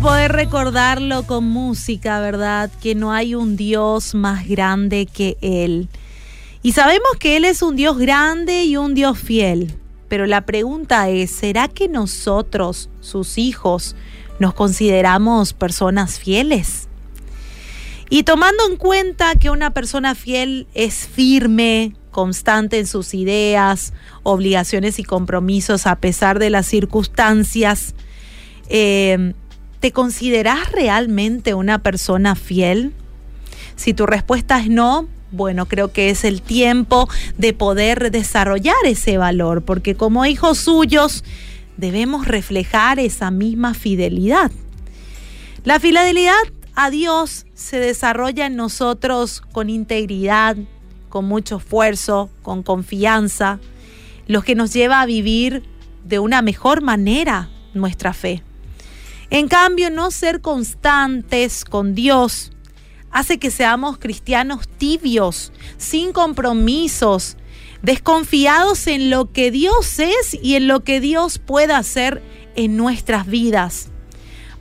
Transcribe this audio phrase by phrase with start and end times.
[0.00, 2.70] poder recordarlo con música, ¿verdad?
[2.82, 5.88] Que no hay un Dios más grande que Él.
[6.62, 9.74] Y sabemos que Él es un Dios grande y un Dios fiel.
[10.08, 13.94] Pero la pregunta es, ¿será que nosotros, sus hijos,
[14.38, 16.88] nos consideramos personas fieles?
[18.10, 23.92] Y tomando en cuenta que una persona fiel es firme, constante en sus ideas,
[24.22, 27.94] obligaciones y compromisos a pesar de las circunstancias,
[28.68, 29.34] eh,
[29.84, 32.94] ¿te consideras realmente una persona fiel?
[33.76, 39.18] Si tu respuesta es no, bueno, creo que es el tiempo de poder desarrollar ese
[39.18, 41.22] valor, porque como hijos suyos
[41.76, 44.50] debemos reflejar esa misma fidelidad.
[45.64, 46.32] La fidelidad
[46.74, 50.56] a Dios se desarrolla en nosotros con integridad,
[51.10, 53.60] con mucho esfuerzo, con confianza,
[54.28, 55.62] lo que nos lleva a vivir
[56.04, 58.42] de una mejor manera nuestra fe.
[59.30, 62.52] En cambio, no ser constantes con Dios
[63.10, 67.36] hace que seamos cristianos tibios, sin compromisos,
[67.82, 72.22] desconfiados en lo que Dios es y en lo que Dios pueda hacer
[72.56, 73.90] en nuestras vidas.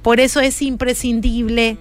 [0.04, 1.78] Por eso es imprescindible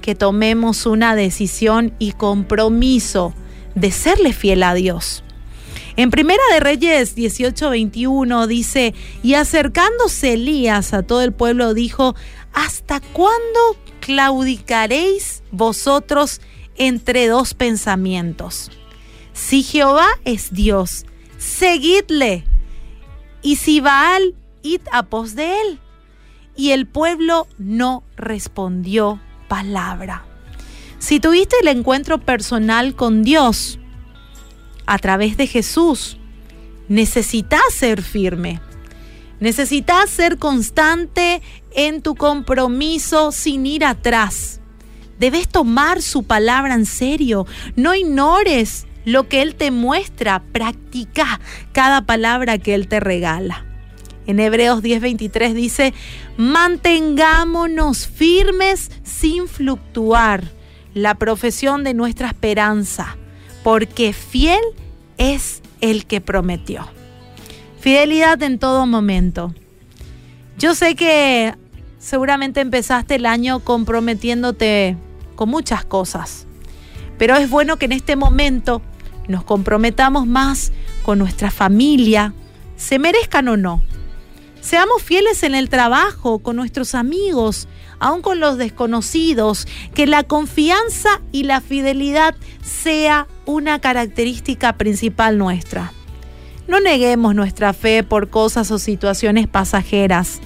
[0.00, 3.34] que tomemos una decisión y compromiso
[3.74, 5.22] de serle fiel a Dios.
[5.96, 12.14] En Primera de Reyes 18:21 dice, y acercándose Elías a todo el pueblo dijo,
[12.52, 13.60] ¿hasta cuándo
[14.00, 16.42] claudicaréis vosotros
[16.76, 18.70] entre dos pensamientos?
[19.32, 21.06] Si Jehová es Dios,
[21.38, 22.44] seguidle,
[23.40, 25.80] y si Baal, id a pos de él.
[26.56, 30.24] Y el pueblo no respondió palabra.
[30.98, 33.78] Si tuviste el encuentro personal con Dios
[34.86, 36.18] a través de Jesús,
[36.88, 38.60] necesitas ser firme.
[39.40, 41.42] Necesitas ser constante
[41.74, 44.60] en tu compromiso sin ir atrás.
[45.18, 47.46] Debes tomar su palabra en serio.
[47.74, 50.42] No ignores lo que Él te muestra.
[50.52, 51.40] Practica
[51.72, 53.64] cada palabra que Él te regala.
[54.26, 55.94] En Hebreos 10:23 dice,
[56.36, 60.44] mantengámonos firmes sin fluctuar
[60.94, 63.16] la profesión de nuestra esperanza,
[63.62, 64.60] porque fiel
[65.18, 66.86] el que prometió.
[67.80, 69.54] Fidelidad en todo momento.
[70.58, 71.54] Yo sé que
[71.98, 74.96] seguramente empezaste el año comprometiéndote
[75.34, 76.46] con muchas cosas,
[77.18, 78.82] pero es bueno que en este momento
[79.28, 80.72] nos comprometamos más
[81.02, 82.32] con nuestra familia,
[82.76, 83.82] se merezcan o no
[84.66, 87.68] Seamos fieles en el trabajo, con nuestros amigos,
[88.00, 92.34] aun con los desconocidos, que la confianza y la fidelidad
[92.64, 95.92] sea una característica principal nuestra.
[96.66, 100.40] No neguemos nuestra fe por cosas o situaciones pasajeras.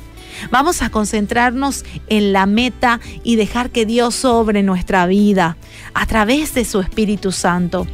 [0.51, 5.57] Vamos a concentrarnos en la meta y dejar que Dios sobre nuestra vida
[5.95, 7.87] a través de su Espíritu Santo.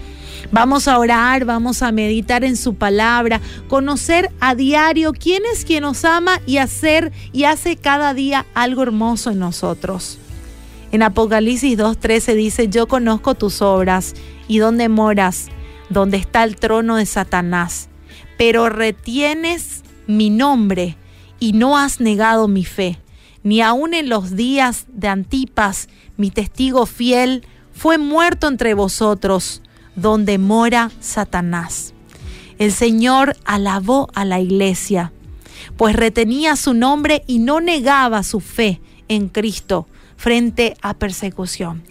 [0.53, 5.83] Vamos a orar, vamos a meditar en su palabra, conocer a diario quién es quien
[5.83, 10.19] nos ama y hacer y hace cada día algo hermoso en nosotros.
[10.93, 14.15] En Apocalipsis 2.13 dice, yo conozco tus obras
[14.47, 15.49] y dónde moras,
[15.89, 17.89] donde está el trono de Satanás,
[18.39, 20.97] pero retienes mi nombre
[21.41, 23.01] y no has negado mi fe,
[23.43, 29.61] ni aun en los días de Antipas, mi testigo fiel, fue muerto entre vosotros
[29.97, 31.95] donde mora Satanás.
[32.59, 35.13] El Señor alabó a la iglesia,
[35.77, 41.83] pues retenía su nombre y no negaba su fe en Cristo frente a persecución.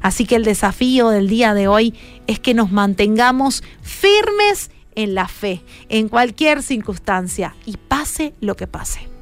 [0.00, 1.94] Así que el desafío del día de hoy
[2.26, 8.66] es que nos mantengamos firmes en la fe, en cualquier circunstancia, y pase lo que
[8.66, 9.13] pase.